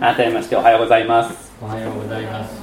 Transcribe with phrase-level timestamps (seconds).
[0.00, 1.52] 改めましておはようございます。
[1.60, 2.54] おはようございます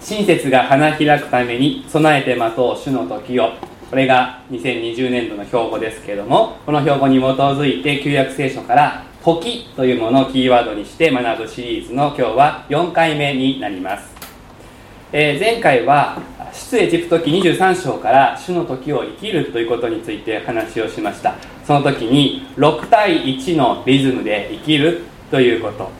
[0.00, 3.50] 親切が花開くために備えて待とう主の時を
[3.90, 14.08] これが2020年度の標語ですけれどもこの標語に基づいて旧約聖書から「時」というものをキーワードにして学ぶシリーズの今日は4回目になります、
[15.12, 16.16] えー、前回は
[16.52, 21.34] 出エジプト記23章から主の時を生きるということについて話をしました。
[21.64, 25.99] その時に6対1のリズムで生きるということ。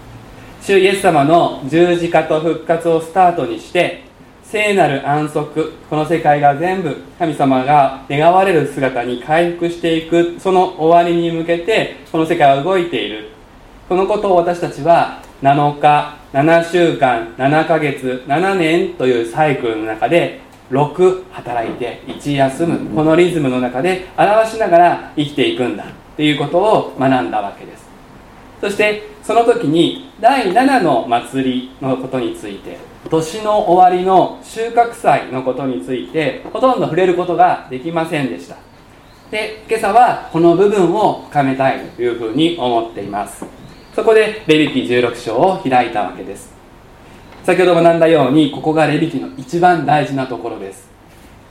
[0.63, 4.03] 主イエス様の十字架と復活をスタートにして
[4.45, 13.31] 聖なる安息この世界が全部神様が願われる姿に回復していくその終わりに向けてこの世界は動いている。
[13.89, 20.41] このことを私たちは7日7週間7ヶ月7年というサイクルの中で
[20.71, 27.90] 6働いて1休むこのリズムの中で表しながら生きていくんだっていうことを学んだわけです。
[28.61, 38.57] そしてその時に第7の祭りのことについて年の終わりの収穫祭のことについてほとんど触れることができませんでした。
[39.31, 43.45] で今朝はこの部分を深めたいというふうに思っています。
[43.95, 46.53] そこでレビキ16章を開いたわけです。
[47.45, 50.91] 先ほど学んだようにここがレビキの一番大事なところです。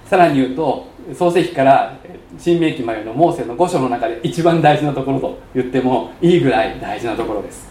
[0.05, 1.97] さらに言うと創世記から
[2.37, 7.67] 新明記までのモーセの5章の中で一番大事なところと言ってもいいぐらい大事なところです。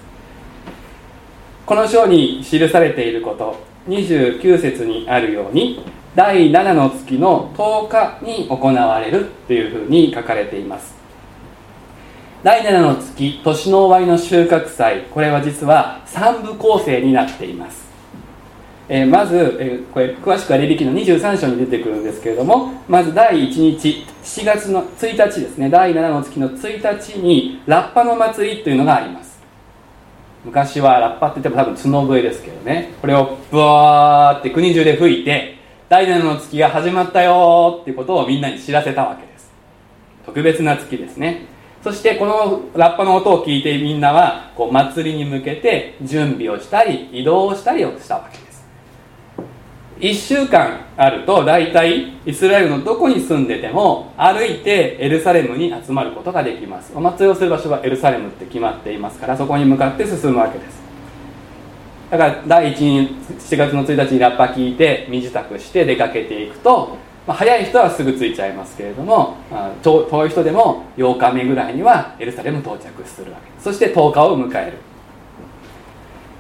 [1.65, 3.57] この章に記されていること
[3.89, 10.97] 29節にあるように第7の月の10日に行われるというふうに書かれています。
[12.43, 17.88] 第7の月年の終わりの収穫祭これは実は3部構成になっています。
[18.89, 29.29] えー、まず、えー、これ詳しくはレビキの23章に出てくるんですけれどもまず第1日7月の1日ですね第7の月の1日にラッパの祭りというのがあります。
[30.45, 32.95] 昔はラッパって言っても多分角笛ですけどね。
[33.01, 39.51] これをブワーって国中で吹いて第7の月が始まったよっていうことをみんなに知らせたわけです。
[40.25, 41.47] 特別な月ですね。
[41.83, 48.48] そしてこのラッパの音を聞いてみんなはこう祭りに向けて準備をしたり移動をしたりをしたわけです。
[50.01, 56.93] 1週間あると大体イスラエルのどこに住んでても歩いてエルサレムに集まることができます。
[56.95, 60.79] お祭りをする場所はエルサレムって決まっていますからそこに向かって進むわけです。
[62.11, 63.13] だから第1日
[63.55, 69.37] 7月の1日にラッパ聞いて身支度して出かけていくと、まあ、早い人はすぐ着いちゃいますけれども、
[69.83, 73.61] 遠い人でも8日目ぐらいにはエルサレム到着するわけ。
[73.61, 74.79] そして10日を迎える。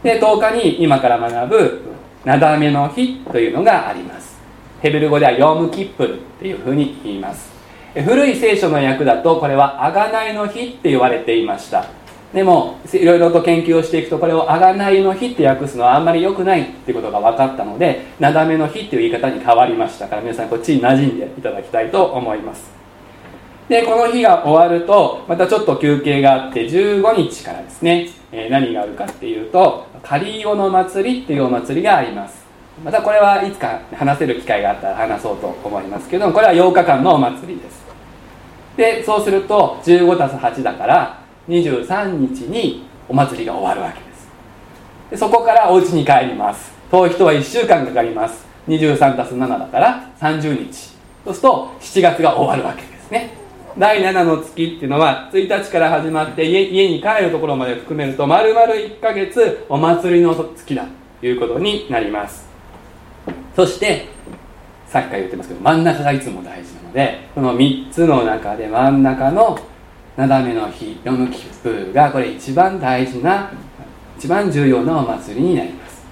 [0.03, 1.88] で10日に今から学ぶ
[2.29, 4.37] なだめの日というのがあります。
[4.83, 7.51] ヘブル語ではヨームキップルっていうふうに言います。
[7.95, 11.87] 古い聖書の訳だとこれは贖いの日って言われていました。
[12.35, 22.71] でもいろいろと研究をしていくとこれを贖いの日って訳すのはあんまり良くないっていことが分かったのでなだめの日っていう言い方に変わりましたから皆さんこっちに馴染んでいただきたいと思います。
[23.71, 32.47] でこの日が終わるとまたちょっと休憩があって15日からですね、え、何があるかっていうとカリオの祭りっていうお祭りがあります。
[32.85, 37.85] またこれはいつか話せる機会があったら話そうと思いますけどこれは8日間のお祭りです。
[38.77, 44.29] でそうすると 15+8 だから23日にお祭りが終わるわけです。
[45.11, 46.73] でそこからお家に帰ります。
[46.91, 48.47] 遠い人は1週間かかります。
[48.69, 50.97] 23+7 だから30日。
[51.25, 53.31] そうすると7月が終わるわけですね。
[53.77, 60.87] 第7の月っていうのは1日から始まって家家に帰るところまで含めると丸々1ヶ月お祭りの月だ
[61.21, 62.49] ということになります。
[63.55, 64.07] そして
[64.87, 69.59] さっきから言ってますけど真ん中がいつも大事なのでこの3つの中で真ん中の
[70.17, 73.53] なだめの日ヨムキップーがこれ一番大事な
[74.17, 76.07] 一番重要なお祭りになります。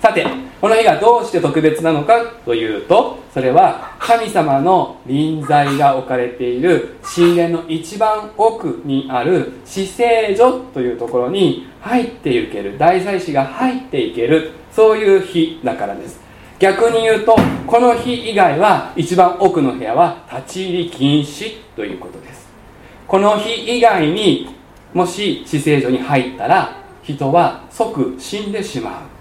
[0.00, 0.26] さて
[0.60, 16.20] この日がどうして特別なのかというとそれは神様の臨在が置かれている神殿の一番奥にある死聖所というところに入っていける大祭司が入っていけるそういう日だからです。
[16.58, 17.36] 逆に言うと
[17.66, 22.48] この日以外は一番奥の部屋は立ち入り禁止ということです。
[23.06, 24.56] この日以外に
[24.94, 29.15] もし死聖所に入ったら人は即死んでしまう。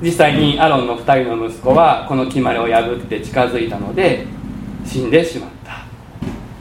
[0.00, 4.26] 実際にアロンの2人の息子はこの決まりを破って近づいたので
[4.86, 5.84] 死んでしまった。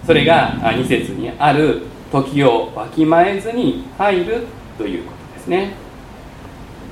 [0.06, 4.48] それが2節にある時をわきまえずに入る
[4.78, 5.74] ということですね。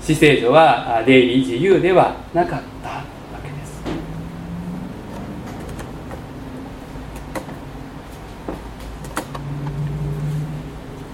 [0.01, 3.03] 死聖所は出入り自由ではなかったわ
[3.41, 3.81] けです。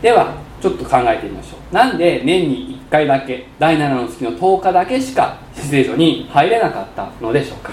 [0.01, 1.74] ではちょっと考えてみましょう。
[1.74, 7.72] なんで年に回だけ第7の月の10日だけしか死聖所に入れなかったのでしょうか。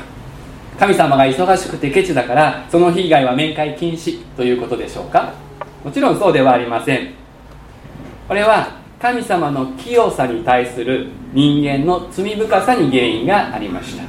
[0.79, 5.33] 神様が忙しくてケチだからその日以外は面会禁止ということでしょうか。
[5.85, 7.15] もちろんそうではありません。
[8.29, 14.05] これは神様の清さに対する人間の罪深さに原因がありました。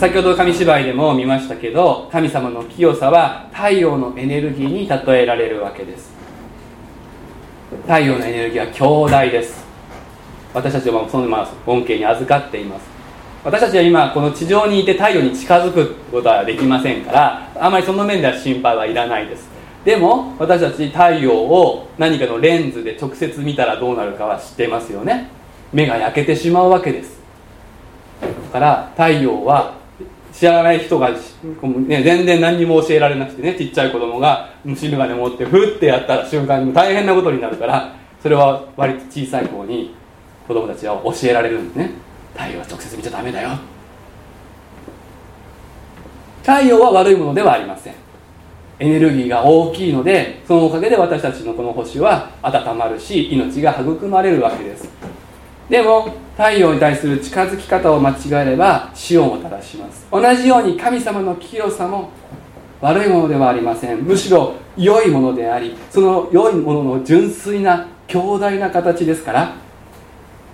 [0.00, 6.17] 先ほど紙芝居でも見ましたけど神様の清さは太陽のエネルギーに例えられるわけです。
[7.88, 9.64] 太陽のエネルギーは強大です。
[10.52, 12.82] 私たちはそのまあ恩恵に預かっています。
[13.42, 19.48] 私たちは今この地上にいて太陽に近づくことはできませんからあまりその面では心配はいらないです。
[19.86, 25.30] でも私たち太陽を何かのレンズで直接見たらどうなるかは知ってますよね。
[25.72, 27.18] 目が焼けてしまうわけです。
[28.20, 29.78] だから太陽は
[30.30, 39.94] 知らない人が、ね、全然何にも教えられなくてねちっちゃい子供が虫眼鏡持ってふってやった瞬間に大変なことになるからそれは割と小さい子に
[40.46, 41.90] 子供たちは教えられるんですね。
[42.34, 43.50] 太陽は直接見ちゃダメだよ。
[46.42, 47.94] 太陽は悪いものではありません。
[48.78, 54.88] エネルギーが大きいのでそのおかげで私たちのこの星は温まるし命が育まれるわけです。
[55.68, 60.06] でも太陽に対する近づき方を間違えれば死をもたらします。
[60.10, 62.10] 同じように神様の清さも
[62.80, 64.02] 悪いものではありません。
[64.02, 69.54] むしろ良いものでありその良いものの純粋な強大な形ですから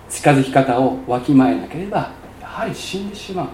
[0.09, 2.11] 近づき方をわきまえなければ
[2.41, 3.47] やはり死んでしまう。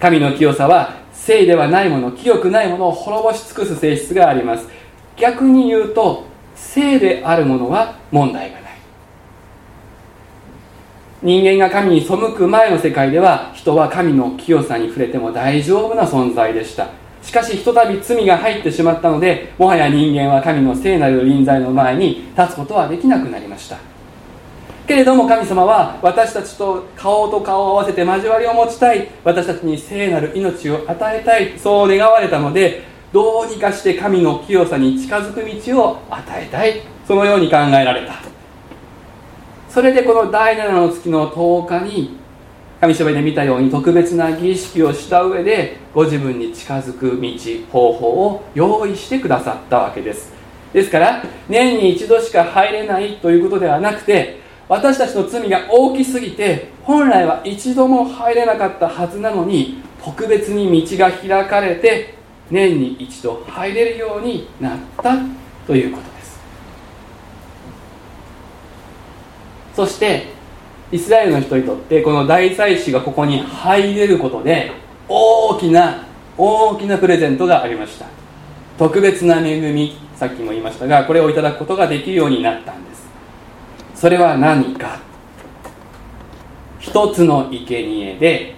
[0.00, 4.68] 神の清さは聖ではないもの清くないものを滅ぼし尽くす性質があります。
[5.16, 6.24] 逆に言うと
[6.54, 8.73] 聖であるものは問題がない。
[11.24, 16.88] 人間が神に背く前の世界では人は神の清さに触れても大丈夫な存在でした。
[17.22, 23.78] しかしひとたび罪が入ってしまったのでもはや人間は神の聖なる臨在の前に立つことはできなくなりました。
[24.86, 29.08] けれども神様は私たちと顔と顔を合わせて交わりを持ちたい。
[29.24, 31.58] 私たちに聖なる命を与えたい。
[31.58, 32.82] そう願われたので
[33.14, 36.82] どうにかして神の清さに近づく道を与えたい。
[37.08, 38.33] そのように考えられた。
[39.74, 42.16] それでこの第7の月の10日に
[42.80, 50.32] 神様で見たように特別な儀式をした上でご自分に近づく道方法を用意してくださったわけです。
[50.72, 54.38] ですから年に一度しか入れないということではなくて
[54.68, 62.14] 私たちの罪が大きすぎて本来は一度も入れなかったはずなのに特別に道が開かれて
[62.48, 65.16] 年に一度入れるようになった
[65.66, 66.14] ということです
[69.74, 70.28] そして
[70.92, 74.72] イスラエルの人にとってこの大祭司がここに入れることで
[75.08, 76.06] 大きな
[76.36, 78.06] 大きなプレゼントがありました。
[78.78, 83.06] 特別な恵みさっきも言いましたがこれをいただくことができるようになったんです。
[83.94, 85.00] それは何か。
[86.80, 88.54] 一つの生贄で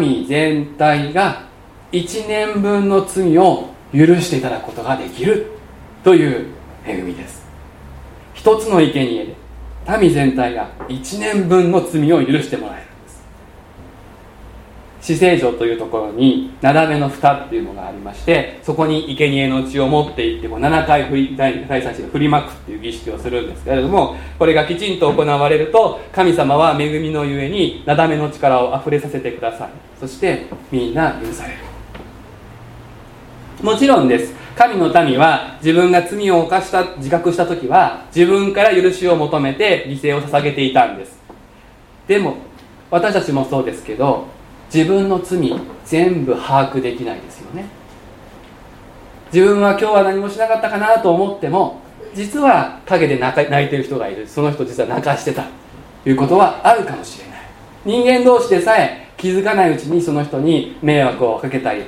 [0.00, 1.48] 民全体が
[1.92, 5.50] 1年分の罪を許していただくことができる
[6.04, 6.46] という
[6.86, 7.44] 恵みです。
[8.34, 9.43] 一つの生贄で
[9.86, 13.22] 民全体が1年分の罪を許してもらえるんです。
[15.02, 29.68] 死聖城というところになだめの蓋っていうのがありましてそこに生贄の血を持っていってこう7回振り第3子が振りまくっていう儀式をするんですけれどもこれがきちんと行われると神様は恵みのゆえになだめの力をあふれさせてください。
[30.00, 31.73] そしてみんな許される。
[33.62, 34.34] もちろんです。
[34.56, 41.18] 神の民は自分が罪を犯した自覚した時は自分から許しを求めて犠牲を捧げていたんです。
[42.06, 42.36] でも
[42.90, 44.26] 私たちもそうですけど
[44.72, 47.66] 自分の罪全部把握できないですよね。
[49.32, 51.80] 自分は今日は何もしなかったかなと思っても
[52.14, 54.28] 実は陰で泣いてる人がいる。
[54.28, 55.44] その人実は泣かしてた。
[56.04, 57.40] ということはあるかもしれない。
[57.84, 61.84] 人間同士でさえ気づかないうちにその人に迷惑をかけたり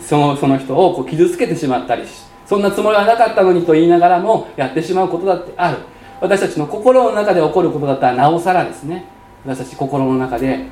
[0.00, 5.78] そのその人をこう傷つけてしまったりしそんなつもりはなかったのにと言いながらもやってしまうことだってある。
[6.20, 9.04] 私たちの心の中で起こることだったらなおさらですね。
[9.44, 10.66] 私たち心の中で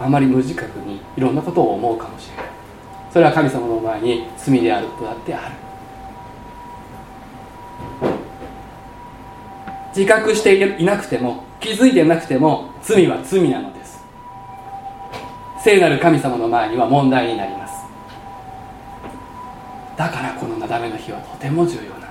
[0.00, 2.46] あまり無自覚にいろんなことを思うかもしれない。
[3.12, 5.54] それは神様の前に罪であることだってある。
[9.94, 13.98] 自覚していなくても気づいてなくても罪は罪なのです。
[15.64, 17.67] 聖なる神様の前には問題になります。
[19.98, 22.08] だからこのなだめの日はとても重要なんです。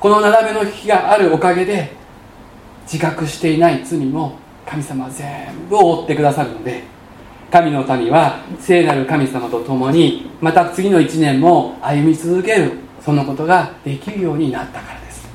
[0.00, 1.92] このなだめの日があるおかげで
[2.84, 5.28] 自覚していない罪も神様は全
[5.68, 6.84] 部覆ってくださるので
[7.50, 12.72] 神の民は聖なる神様と共にまた次の1年も歩み続ける
[13.04, 15.28] そのことができるようになったからです。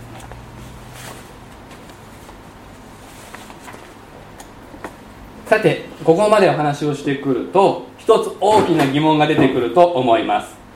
[5.46, 10.67] さてここまでお話をしてくると一つ大きな疑問が出てくると思います。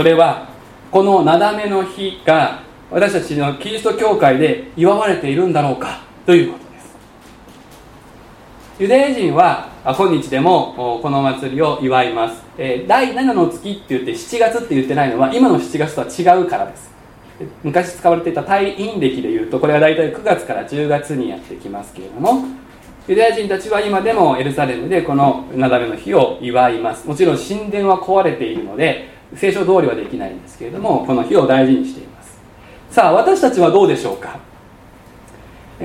[0.00, 0.48] それは
[0.90, 6.96] このなだめの日が私たちのキリスト教会で祝われているんだろうかということです。
[8.78, 12.42] ユダヤ人は今日でもこの祭りを祝います、
[12.88, 16.90] 第7の月って言って7月って言ってないのは今の7月とは違うからです。
[17.62, 22.46] 昔使われていた太陰暦でいうとこれは大体9月から10月にやってきますけれども
[23.06, 27.06] ユダヤ人たちは今でもエルサレムでこのなだめの日を祝います。
[27.06, 32.38] もちろん神殿は壊れているので聖書通りはできないんですけれどもこの日を大事にしています。
[32.90, 34.38] さあ私たちはどうでしょうか？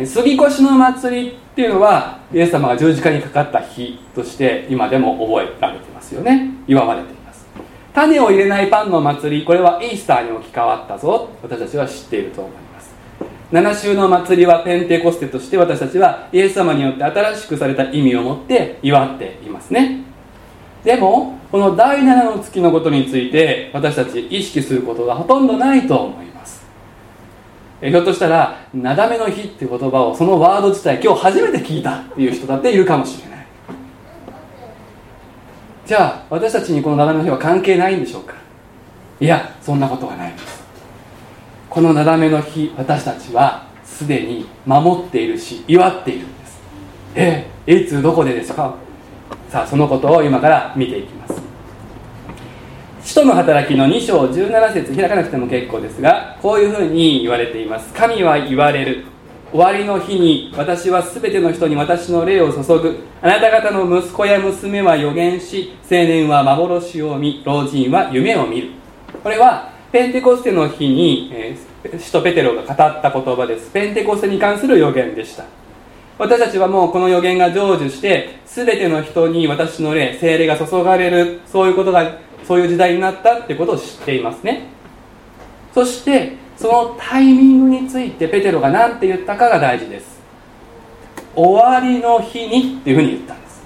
[0.06, 6.50] 杉越の祭りっていうのはイエス様が十字架にかかった日として今でも覚えられてますよね。
[6.68, 7.46] 祝われています。
[7.94, 11.30] 種を入れないパンの祭りこれはイースターに置き換わったぞ。
[11.42, 12.94] 私たちは知っていると思います。
[13.52, 20.04] 七週の祭りはペンテコステとして私たちはイエス様によって新しくされた意味を持って祝っていますね。
[20.86, 26.64] でもこの第7の月のことについて私たち意識することがほとんどないと思います。
[27.82, 33.46] ひょっとしたら「なだめの日」って言葉をそのワード自体今日初めて聞いたっていう人だっているかもしれない。
[35.88, 38.36] じゃあ私たちにこのなだめの日は関係ないんでしょうか？
[39.20, 40.64] いやそんなことはないです。
[41.70, 46.62] このなだめの日私たちはすでに守っているし祝っているんです。
[47.16, 48.85] えいつどこでですか？
[49.56, 51.42] さあそのことを今から見ていきます。
[53.02, 57.94] 使徒の働きの2章17節開かなくても結構ですがこういうふうに言われています。
[57.94, 59.06] 神は言われる。
[59.54, 63.00] 終わりの日に私は全ての人に私の霊を注ぐ。
[63.22, 68.72] あなた方の息子や娘は予言し青年は幻を見老人は夢を見る。
[69.24, 73.72] これはペンテコステの日に、えー、使徒ペテロが語った言葉です。
[73.72, 75.46] ペンテコステに関する予言でした。
[76.18, 84.68] 私たちはもうこの予言が成就して全ての人に私の霊精霊が注がれるそういうことがそういう時代になったってことを知っていますね。
[85.74, 90.22] そしてそのタイミングについてペテロが何て言ったかが大事です。
[91.36, 93.64] 終わりの日にっていうふうに言ったんです。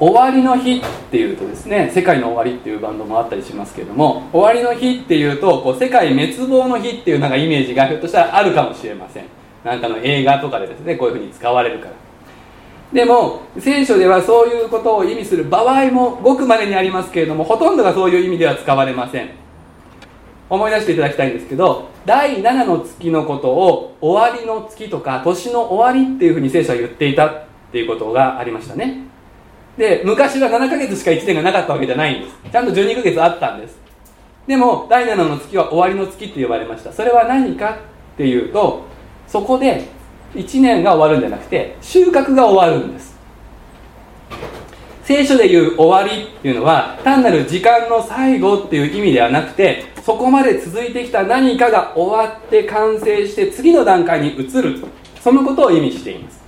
[0.00, 0.82] 終わりの日っ
[1.12, 9.41] ていうとですね世界の終わりっていうバンドもあったりしますけども終わりの日っていうとこう世界滅亡の日っていうなんかイメージがひょっとしたらあるかもしれません。
[9.64, 11.92] なんかの映画とかでですねこういうふうに使われるから。
[12.92, 19.30] でも聖書ではそういうことを意味する場合もごくまでにありますけれどもほとんどがそういう意味では使われません。
[20.50, 28.98] 思い出していただきたいんですけど第7の月のことを終わりの月とか年の終わりっていうふうに聖書は言っていたっていうことがありましたね。
[29.78, 32.36] で昔は7ヶ月しか1年がなかったわけじゃないんです。
[32.52, 33.80] ちゃんと12ヶ月あったんです。
[34.46, 36.92] でも第7の月は終わりの月って呼ばれました。
[36.92, 37.78] それは何か
[38.14, 38.84] っていうと
[39.32, 39.88] そこで
[40.34, 43.16] 1年が終わるんじゃなくて収穫が終わるんです。
[45.04, 54.84] 聖書でいう終わりっていうのは単なる時間の最後っていう意味ではなくてそこまで続いてきた何かが終わって完成して次の段階に移る。
[55.22, 56.42] そのことを意味しています。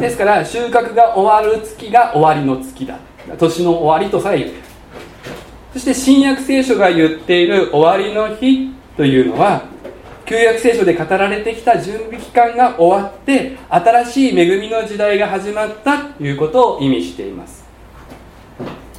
[0.00, 2.98] ですから収穫が終わる月が終わりの月だ。
[3.38, 4.52] 年の終わりとさえ言う。
[5.74, 9.64] そして新約聖書が言っている終わりの日というのは
[10.24, 17.64] 旧約聖書で語られてきた準備期間が終わって新しい恵みの時代が始まったということを意味しています。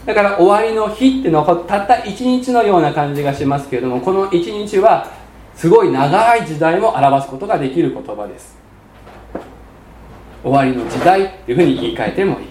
[0.05, 5.11] だから終わりの日っていうのはたった一日のような感じがしますけれどもこの一日は
[5.53, 8.57] すごい長い時代も表すことができる言葉です。
[10.43, 12.47] 終わりの時代っていうふうに言い換えてもいい。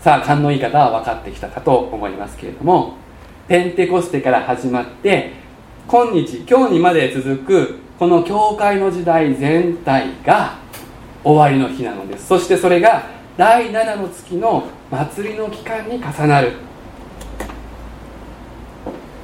[0.00, 2.96] さあ勘のいい方は分かってきたかと思いますけれども
[3.48, 5.43] ペンテコステから始まって
[5.86, 10.56] 今日今日にまで続くこの教会の時代全体が
[11.22, 12.26] 終わりの日なのです。
[12.26, 13.04] そしてそれが
[13.36, 16.52] 第7の月の祭りの期間に重なる。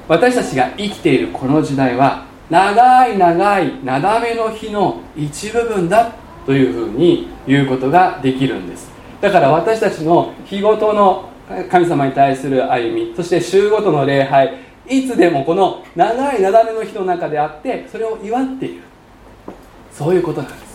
[0.07, 6.13] 私たちが生きているこの時代は長い長いなだめの日の一部分だ
[6.45, 8.91] というふうに言うことができるんです。
[9.21, 11.31] だから私たちの日ごとの
[11.71, 18.83] 神様に対する歩みそして週ごとの礼拝いつでもこの長いなだめの日の中であってそれを祝っている。
[19.93, 20.71] そういうことなんです。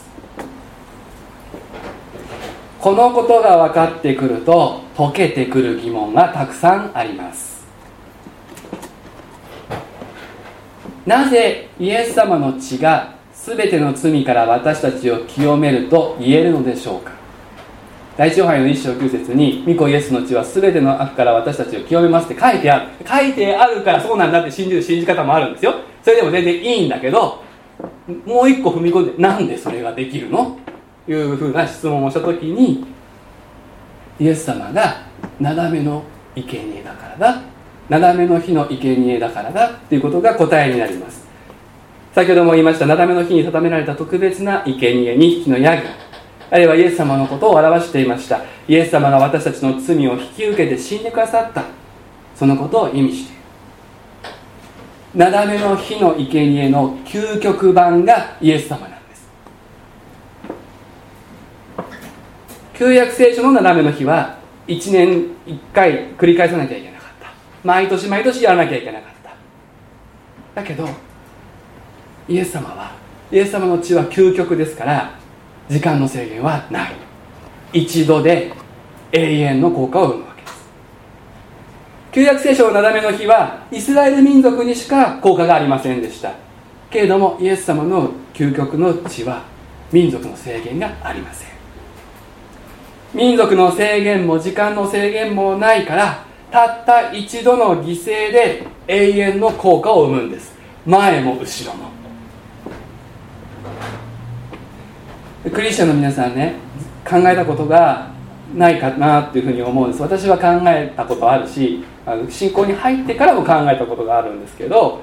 [2.80, 7.66] このことが分かってくると解けてくる疑問がたくさんあります。
[11.06, 17.25] なぜイエス様の血が全ての罪から私たちを清めると言えるのでしょうか。
[18.18, 22.88] 第一ヨハネの一章九節に「御子イエスの血は全ての悪から私たちを清めます」って書いてある。
[23.06, 25.74] 書いてあるからそうなんだって信じる信じ方もあるんですよ。
[26.02, 27.44] それでも全然いいんだけど
[28.26, 30.58] もう一個踏み込んでなんでそれができるの？
[31.10, 32.86] いうふうな質問をした時に
[34.18, 35.02] イエス様が
[35.40, 36.04] なだめの
[36.36, 37.42] 生贄だからだ。
[37.90, 39.68] なだめの日の生贄だからだ。
[39.68, 41.28] っていうことが答えになります。
[42.14, 45.84] 先ほども言いましたなだめの日に定められた特別な生贄2匹のヤギ。
[46.52, 48.42] あるいはイエス様のことを表していました。
[48.68, 51.64] イエス様が私たちの罪を引き受けて死んでくださった。
[52.36, 53.42] そのことを意味している。
[55.16, 59.30] なだめの日の生贄の究極版がイエス様なんです。
[62.74, 64.38] 旧約聖書のなだめの日は
[64.68, 65.10] 1年
[65.46, 67.32] 1回繰り返さなきゃいけなかった。
[67.64, 70.62] 毎年毎年やらなきゃいけなかった。
[70.62, 70.88] だけど
[72.28, 72.92] イエス様は
[73.32, 75.25] イエス様の血は究極ですから
[75.70, 76.96] 時間の制限はない。
[77.74, 78.54] 一度で
[79.12, 80.70] 永遠の効果を生むわけです。
[82.12, 86.34] 旧約聖書のなだめの日はイスラエル民族にしか効果がありませんでした。
[86.90, 89.44] けれどもイエス様の究極の血は
[89.92, 91.50] 民族の制限がありません。
[93.14, 100.54] 民族の制限も時間の制限もないからたった一度の犠牲で永遠の効果を生むんです。
[100.86, 101.90] 前も後ろも。
[105.52, 106.56] クリスチャンの皆さんね
[107.08, 108.10] 考えたことが
[108.56, 110.02] ないかなっていうふうに思うんです。
[110.02, 115.02] 私は考えたことあるしあの信仰に入ってからも考えたことがあるんですけど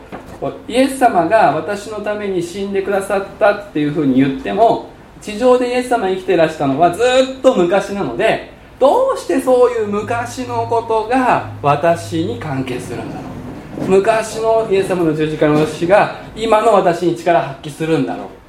[0.69, 7.03] イエス様が私のために死んでくださったっていうふうに言っても地上でイエス様生きてらしたのはず
[7.39, 13.23] っと昔なのでどうしてそういう昔のことが私に関係するんだろう。
[13.89, 18.42] 昔のイエス様の十字架の死が今の私に力発揮するんだろう。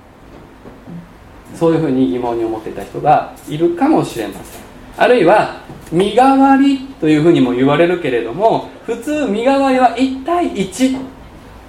[1.56, 4.62] そういうふうに疑問に思ってた人がいるかもしれません。
[4.98, 11.00] あるいは身代わりというふうにも言われるけれども普通身代わりは1対1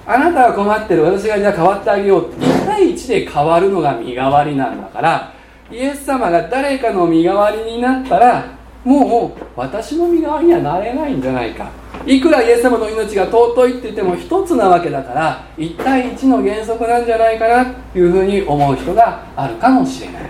[0.07, 1.05] あなたが困ってる。
[1.05, 5.33] 私がじゃあ変わってあげよう1対1で変わるのが身代わりなんだから
[5.71, 8.45] イエス様が誰かの身代わりになったら
[8.85, 11.71] もう私の身代わりにはなれないんじゃないか。
[12.07, 20.23] いくらイエス様の命が尊いって言っても一つなわけだから1対1の原則なんじゃないかなというふうに思う人があるかもしれない。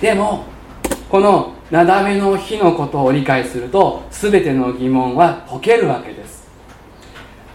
[0.00, 0.44] でも
[1.08, 6.46] このなだめの日のことを理解すると全ての疑問は解けるわけです。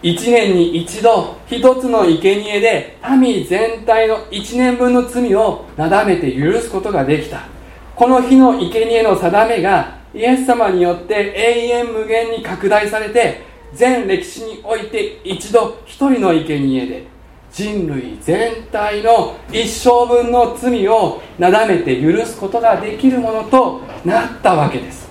[0.02, 7.46] 1年に一度一つの生贄で民全体の1年分の罪をなだめて許すことができた。
[7.94, 13.42] この日の生贄の定めがイエス様によって永遠無限に拡大されて
[13.74, 17.06] 全歴史において一度一人の生贄で
[17.52, 25.10] 人類全体の一生分の罪をなだめて許すことができるものとなったわけです。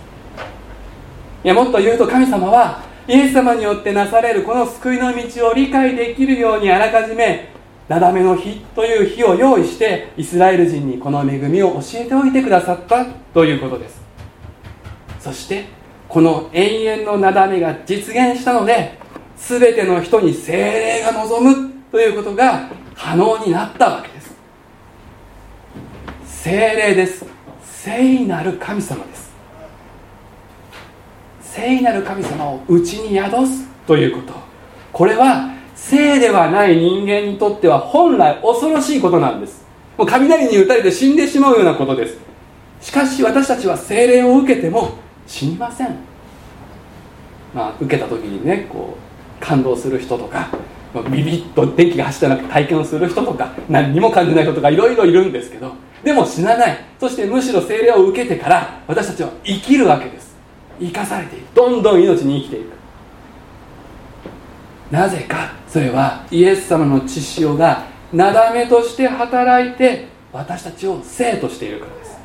[1.43, 7.51] いやもっと言うと神様はイエス様によってなされるこの救いの道を理解できるようにあらかじめ
[7.91, 14.01] なだめの日という日を用意してイスラエル人にこの恵みを教えておいてくださったということです。
[15.19, 15.65] そして
[16.07, 18.97] この永遠のなだめが実現したので
[19.35, 24.33] 全ての人に精霊が望むということが可能になったわけです。
[26.23, 27.25] 精霊です。
[27.61, 29.33] 聖なる神様です。
[31.41, 34.33] 聖なる神様をうちに宿すということ。
[34.93, 35.50] これは
[35.81, 39.65] 聖ではない人間にとっては本来恐ろしいことなんです。
[39.97, 42.17] もう雷に打たれて死んでしまうようなことです。
[42.79, 44.91] しかし私たちは精霊を受けても
[45.25, 45.95] 死にません。
[47.53, 50.49] まあ受けた時にねこう感動する人とか
[51.09, 56.77] ビビッと電気が走ったなく体験をする人とか何にも感じない人とかいろいろいるんですけどでも死なない。
[56.99, 60.35] そしてむしろ精霊を受けてから私たちは生きるわけです。
[60.79, 61.55] 生かされていく。
[61.55, 62.80] どんどん命に生きていく。
[64.91, 72.17] なぜかそれはイエス様の血潮がなだめとして働いて私たちを生としているからです。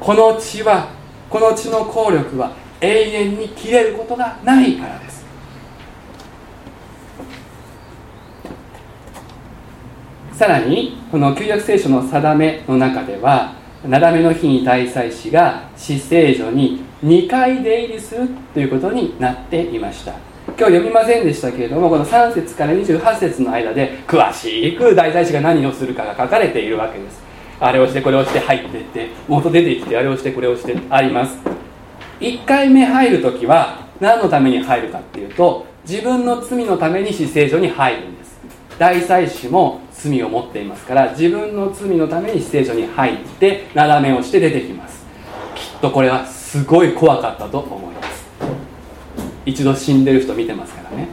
[0.00, 0.88] この血は
[1.28, 5.26] この血の効力は永遠に切れることがないからです。
[10.32, 13.54] さらにこの旧約聖書の定めの中では
[13.86, 20.25] なだめの日に大祭司が死聖所に2回出入りするということになっていました。
[20.58, 27.20] 今日読みませんでしたけれどもこの3節から28節の間で詳しく大祭司が何をするかが書かれているわけです。
[27.60, 31.36] あれをしてこれをして入っていって元出てきてあれをしてこれをしてあります。
[32.20, 38.40] 1回目入る時は何のために入るかっていうと自分の罪のために死聖所に入るんです。
[38.78, 45.04] 大祭司も罪を持っていますから自分の罪のために死聖所に入ってなだめをして出てきます。
[45.54, 48.15] きっとこれはすごい怖かったと思います。
[49.46, 51.08] 一度死んでる人見てますからね。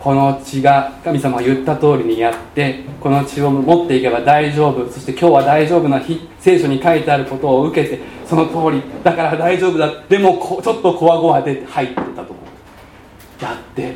[0.00, 10.02] この血が神様が言った通りにやってこの血を持っていけば大丈夫そして今日は大丈夫な日聖書に書いてあることを受けてその通りだから大丈夫だ。
[10.08, 13.44] でもちょっとこわごわで入ってたと思う。
[13.44, 13.94] やって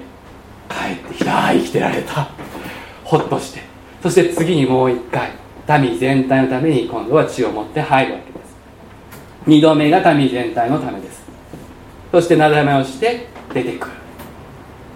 [0.69, 2.29] 帰ってきた生きてられた。
[3.03, 3.63] ほっとして。
[4.01, 5.33] そして次にもう一回
[5.81, 8.57] 民全体のために今度は血を持って入るわけです。
[9.45, 11.25] 二度目が民全体のためです。
[12.13, 13.27] そしてなだめをして
[13.63, 13.93] 出てくる。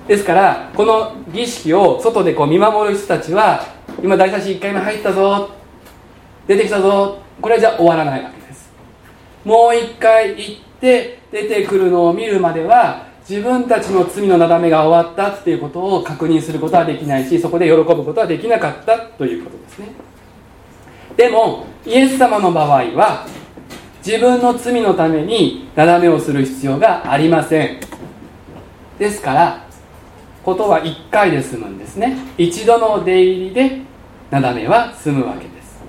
[0.08, 3.64] ですからこの儀式を外でこう見守る人たちは
[4.02, 5.50] 今大差し1回目入ったぞ
[6.46, 8.70] 出てきたぞこれじゃ終わらないわけです。
[9.44, 19.86] もう1回行って出てくるのを見るまでは自分たちの罪のなだめが終わったっていうことを確認することはできないしそこで喜ぶことはできなかったということですね。
[21.16, 23.26] でもイエス様の場合は
[24.04, 27.80] 自分の罪のためになだめをする必要がありません。
[29.00, 29.66] ですから
[30.44, 32.18] ことは1回で済むんですね。
[32.36, 33.80] 一度の出入りで
[34.30, 35.82] なだめは済むわけです。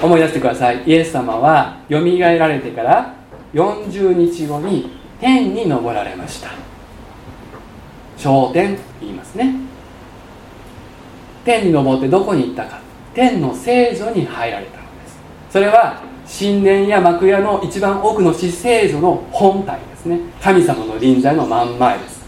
[0.00, 0.84] 思い出してください。
[0.84, 3.14] イエス様はよみがえられてから
[3.54, 6.50] 40日後に天に昇られました。
[8.16, 9.56] 昇天言いますね。
[11.44, 12.80] 天に昇ってどこに行ったか。
[13.14, 15.18] 天の聖女に入られたのです。
[15.50, 16.00] それは
[16.38, 20.18] 神殿や幕屋の一番奥の死聖女の本体ですね。
[20.40, 22.22] 神様の臨在の真ん前です。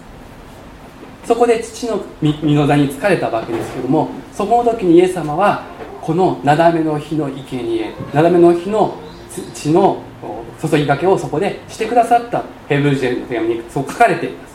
[1.25, 5.65] そこで父の御の座に疲れたわけですけどもそこの時にイエス様は
[6.03, 8.95] このなだめの日の生贄なだめの日の
[9.55, 10.03] 血の
[10.61, 12.45] 注ぎかけをそこでしてくださった。
[12.69, 14.55] ヘブル人の手紙にそう書かれています。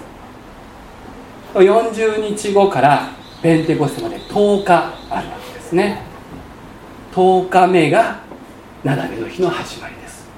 [1.56, 3.10] 40日後から
[3.42, 6.04] ペンテコステまで10日あるわけですね。
[7.14, 8.20] 10日目が
[8.84, 10.30] なだめの日の始まりです。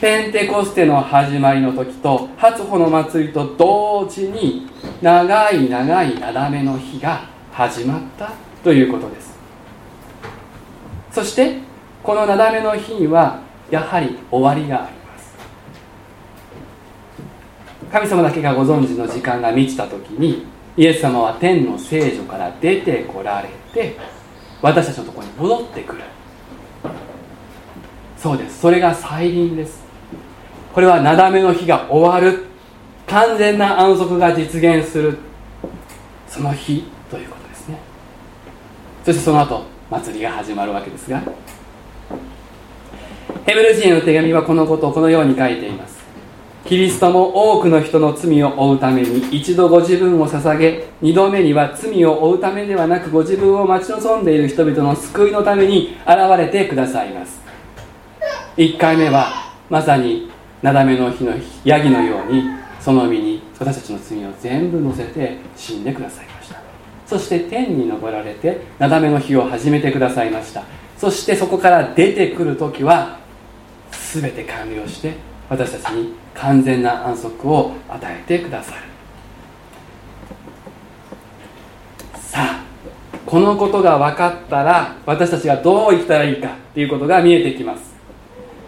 [0.00, 4.68] ペンテコステの始まりの時と初穂の祭りと同時に
[5.00, 9.34] 長い長いなだめの日が始まったということです。
[11.10, 11.58] そして
[12.02, 13.40] このなだめの日には
[13.70, 15.34] やはり終わりがあります。
[17.90, 20.44] 神様だけがご存知の時間が満ちた時に
[20.76, 23.96] イエス様は天の聖女から出てこられて
[24.64, 26.00] 私たちのところに戻ってくる。
[28.16, 28.60] そうです。
[28.60, 29.84] それが再臨です。
[30.72, 32.46] これはなだめの日が終わる。
[33.06, 35.18] 完全な安息が実現する。
[36.26, 37.78] その日ということですね。
[39.04, 41.20] そしてその後祭りが始まるわけですが。
[43.44, 45.93] ヘブル人への手紙はこのことをこのように書いています。
[46.66, 57.42] キリストも多くの人の罪を負うために一度ご自分を捧げ二度目には罪を負うためではなくご自分を待ち望んでいる人々の救いのために現れてくださいます。
[58.56, 60.30] 1回目はまさに
[60.62, 62.44] なだめの日のヤギのように
[62.80, 66.62] その身に私たちの罪を全部乗せて死んでくださいました。
[67.06, 70.64] そして天に昇られてなだめの日を始めてくださいました。
[70.96, 73.18] そしてそこから出てくる時は
[73.90, 78.80] 全て完了して私たちに完全な安息を与えてくださる。
[82.18, 82.64] さあ
[83.24, 87.94] このことが分かったら私たちがどう生きたらいいかっていうことが見えてきます。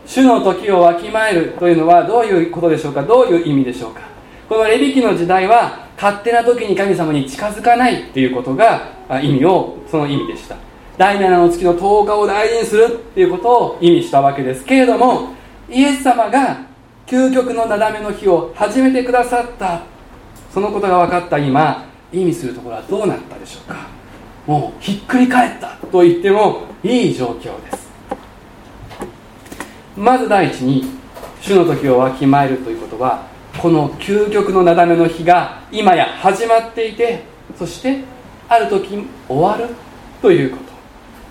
[0.06, 3.02] 主の時をわきまえるというのはどういうことでしょうか？
[3.02, 4.02] どういう意味でしょうか？
[4.48, 10.56] このレビキの時代は勝手な時に神様に近づかないということが意味をその意味でした。
[10.96, 15.34] 第7の月の10日を大事にするっていうことを意味したわけですけれども
[15.68, 16.64] イエス様が
[17.06, 19.82] 究極のなだめの日を始めてくださった。
[20.52, 23.86] そのことが分かった今意味するところはどうなったでしょうか。
[24.44, 25.76] もうひっくり返った。
[25.92, 27.86] と言ってもいい状況です。
[29.96, 30.84] まず第一に
[31.40, 37.22] 主の時をわきまえるということはこの究極のなだめの日が今や始まっていて
[37.56, 38.02] そして
[38.48, 39.74] ある時終わる
[40.20, 40.62] ということ。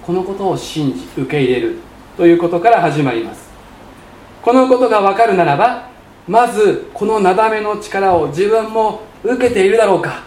[0.03, 1.79] このことを信じ受け入れる
[2.15, 3.44] ということから始まります。
[4.45, 5.89] このことが分かるならば
[6.27, 10.23] まずこのなだめの力を自分も受けているだろうか。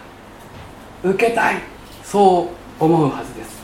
[1.04, 1.62] 受けたい
[2.02, 2.50] そ
[2.81, 3.62] う思うはずです。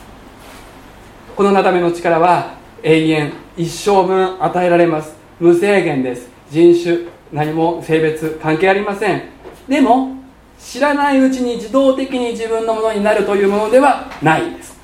[1.35, 5.13] このなだめの力は永遠一生分与えられます。
[5.41, 6.29] 無制限です。
[6.49, 6.99] 人種
[7.33, 9.23] 何も性別関係ありません。
[9.67, 10.15] でも
[10.57, 14.79] 知らないうちに自動的に自分のものになるというものではないんです。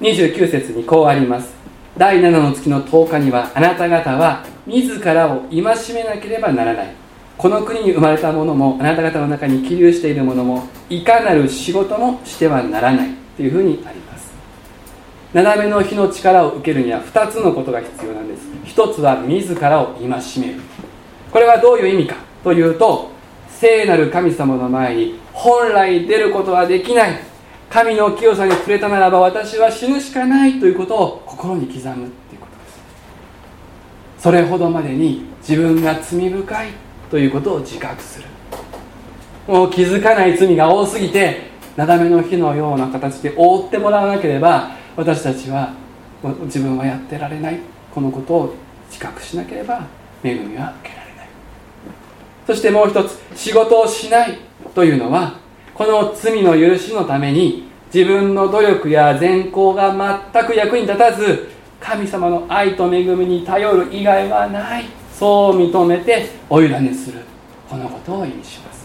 [0.00, 1.59] 29節にこうあります。
[2.00, 5.60] 第7の月の10日にはあなた方は自らを戒
[5.92, 6.94] めなければならない。
[7.36, 14.32] この国に生まれた者もあなた方の中に起立している者もいかなる仕事もしてはならないというふうにあります。
[15.34, 18.48] なだめの日の力を受けるには2つのことが必要なんです。
[18.64, 20.14] 1つは自らを戒め
[20.54, 20.60] る。
[21.30, 23.10] これはどういう意味かというと
[23.50, 27.29] 聖なる神様の前に本来出ることはできない。
[27.70, 32.68] 神の清さに触れたならば私は死ぬしかないということを心に刻むということで
[34.18, 36.68] すそれほどまでに自分が罪深い
[37.10, 38.28] ということを自覚する。
[39.48, 45.72] もう気づかない罪が多すぎてなめの火のような形で覆ってもらわなければ私たちは
[46.44, 47.58] 自分はやってられない。
[47.92, 48.54] このことを
[48.88, 49.86] 自覚しなければ
[50.22, 51.28] 恵みは受けられない。
[52.46, 54.38] そしてもう一つ仕事をしない
[54.74, 55.39] というのは
[55.80, 61.48] この罪の許しのために自分の努力や善行が全く役に立たず
[61.80, 67.20] 神様の愛と恵みに頼る以外はないそう認めてお委ねする。
[67.66, 68.84] このことを意味します。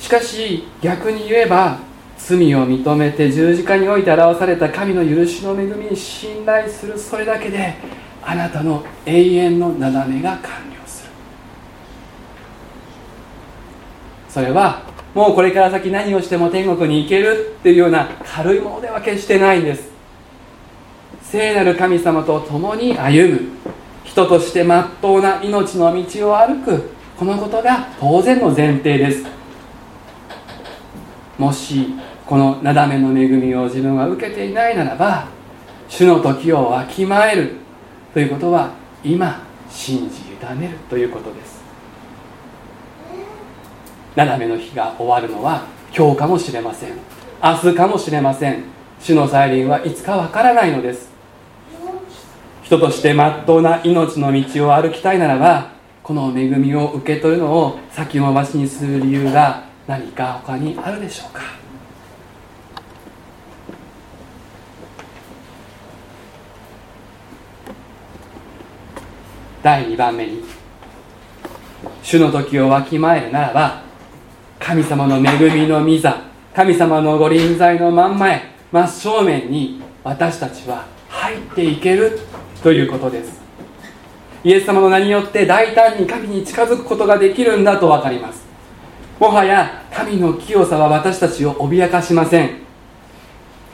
[0.00, 1.78] しかし逆に言えば
[2.18, 7.72] 罪を認めて十字架において表された神の許しの恵みに信頼するそれだけで
[8.22, 10.75] あなたの永遠のなだめが完了。
[14.36, 14.82] それは
[15.14, 19.88] もうこれから先何をしても天国に行けるっていうような軽いものでは決してないんです。
[21.22, 23.40] 聖なる神様と共に歩む。
[24.04, 26.90] 人としてまっとうな命の道を歩く。
[27.18, 29.24] このことが当然の前提です。
[31.38, 31.94] もし
[32.26, 35.28] このなだめの恵みを自分は受けていないならば
[35.88, 37.54] 主の時をわきまえる
[38.12, 41.55] ということは今信じ委ねるということです。
[44.16, 46.92] 斜めの日が終わるのは今日かもしれません。
[47.42, 48.64] 明日かもしれません。
[48.98, 51.10] 主の再臨はいつかわからないのです。
[52.62, 55.70] 人としてまっとうな命の道を歩きたいならば
[56.02, 61.42] この恵みを受け取るのを先延ばしにする理由が何か他にあるでしょうか。
[69.62, 70.42] 第2番目に
[72.02, 73.85] 主の時をわきまえるならば
[74.58, 76.20] 神様の恵みの御座
[76.54, 78.42] 神様のご臨在の真ん前
[78.72, 82.18] 真正面に私たちは入っていける
[82.62, 83.40] ということです。
[84.42, 88.44] イエス様の名によって大胆に神に近づくことができるんだと分かります。
[89.18, 92.50] もはや神の清さは私たちを脅かしません。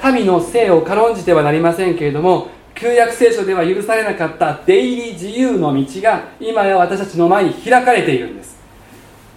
[0.00, 8.60] 神の性を軽んじてはなりませんけれども旧約聖書では許されなかった出入り自由の道が今や私たちの前に開かれているんです。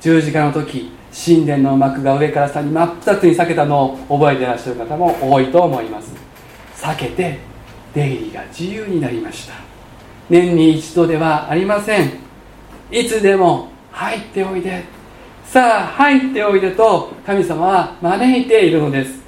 [0.01, 6.11] 十字架の時神殿の幕が上から下に真っ二つに裂けたのを覚えていらっしゃる方も多いと思います。
[6.85, 7.39] 裂けて
[7.93, 9.53] 出入りが自由になりました。
[10.29, 12.11] 年に一度ではありません。
[12.91, 14.83] いつでも入っておいで。
[15.45, 19.23] さあ入っておいでと神様は招いているのです。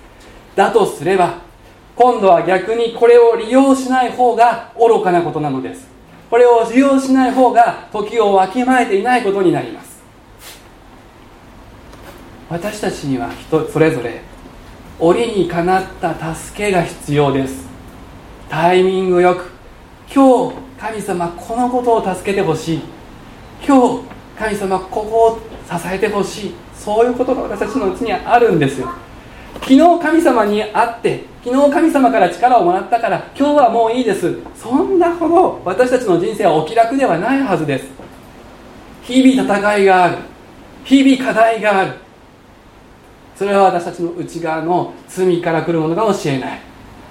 [0.55, 1.35] だとすれば
[1.95, 5.87] 今度は逆にこれを利用しない方が愚かなことなのです。
[6.29, 9.86] これを利用しない方が時をわきまえていないことになります。
[12.49, 14.21] 私たちには人それぞれ
[14.99, 17.67] 折にかなった助けが必要です。
[18.49, 19.51] タイミングよく
[20.13, 22.81] 今日神様このことを助けてほしい。
[23.67, 24.03] 今日
[24.39, 26.53] 神様ここを支えてほしい。
[26.73, 28.89] そういうことが私たちのうちにはあるんですよ。
[29.55, 34.37] 昨日神様に会って昨日神様から力をもらったから今日はもういいです。
[34.55, 37.87] そんなほど私たちの人生はお気楽ではないはずです。
[39.03, 40.17] 日々戦いがある。
[40.85, 42.06] 日々課題がある。
[43.37, 46.59] それは私たちの内側の罪から来るものかもしれない。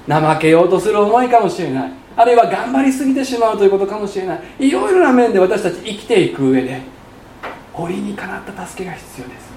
[0.08, 1.92] 怠けようとする思いかもしれない。
[2.16, 4.68] あるいは頑張りすぎてしまうということかもしれない。
[4.68, 6.80] いろいろな面で私たち生きていく上で
[7.74, 9.50] 折にかなった助けが必要です。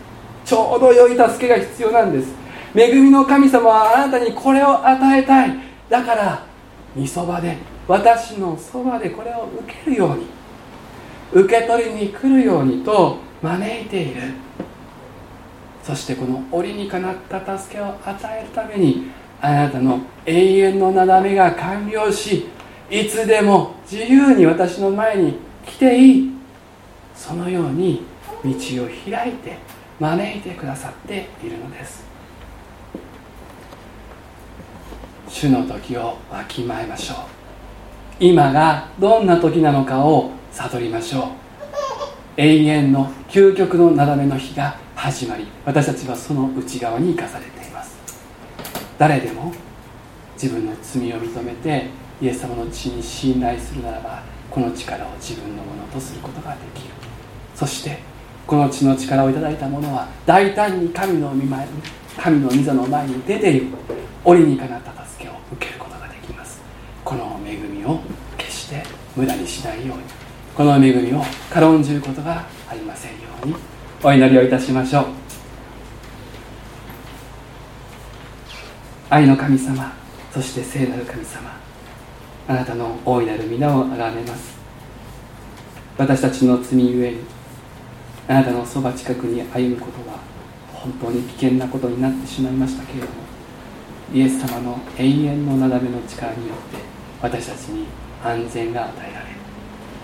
[0.46, 2.34] ちょうど良い助けが必要なんです。
[2.76, 5.58] 恵みの神様はあなたにこれを与えたい。
[5.90, 6.46] だから
[6.96, 10.28] 御そばで私のそばでこれを受けるように。
[11.32, 14.22] 受け取りに来るようにと招いている。
[15.84, 19.08] そしてこの折にかなった助けを与えるために
[19.42, 22.48] あなたの永遠のなだめが完了し
[22.90, 26.30] いつでも自由に私の前に来ていい。
[27.16, 28.04] そのように
[28.44, 28.50] 道
[28.86, 29.58] を開いて
[30.00, 32.04] 招いてくださっているのです。
[35.28, 37.18] 主の時をわきまえましょう。
[38.20, 41.24] 今がどんな時なのかを悟りましょう。
[42.40, 48.00] 永遠の究極のなだめの日が始まり私たちはその内側に生かされています。
[48.98, 49.52] 誰でも
[50.42, 51.88] 自分の罪を認めて
[52.22, 56.94] イエス様の血に信頼するならばこの力を自分のものとすることができる。
[57.56, 57.98] そして
[58.48, 61.72] この血の力をいただいた者は大胆に神の御前に
[62.18, 63.76] 神の御座の前に出ていく。
[64.24, 66.62] 折にかなった助けを受けることができます。
[67.04, 68.00] この恵みを
[68.38, 68.82] 決して
[69.14, 70.19] 無駄にしないように。
[70.60, 73.56] この恵みを軽んじることがありませんように
[74.04, 75.06] お祈りをいたしましょう。
[79.10, 79.94] 愛の神様
[80.34, 81.50] そして聖なる神様
[82.50, 84.58] あなたの大いなる皆をあがめます。
[85.98, 87.20] 私たちの罪ゆえに
[88.28, 90.20] あなたのそば近くに歩むことは
[90.74, 93.14] 本当に危険なことになってしまいましたけれども
[94.14, 96.84] イエス様の永遠のなだめの力によって
[97.22, 97.86] 私たちに
[98.22, 99.29] 安全が与えられ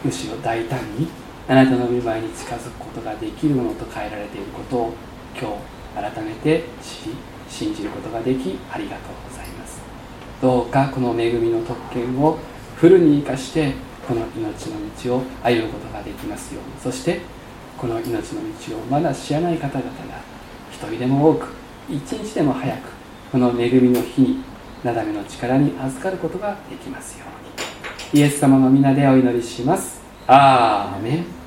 [0.06, 1.08] むしろ大胆に
[1.48, 4.94] あなたの御前に近づくことができるものと変えられていることを
[5.36, 5.50] 今
[6.00, 7.15] 日改めて知り
[7.50, 9.82] 信じることができありがとうございます。
[10.41, 12.38] どうかこの恵みの特権を
[12.76, 13.74] フルに生かして
[14.08, 16.82] この命の道を歩むことができますように。
[16.82, 17.22] そして
[17.78, 19.91] この命の道をまだ知らない方々が
[20.72, 21.48] 一人でも多く
[21.89, 22.89] 一日でも早く
[23.32, 24.44] この恵みの日に
[24.84, 27.35] なだめの力に預かることができますように。
[28.13, 30.02] イエス様の皆でお祈りします。
[30.28, 31.44] アーメン。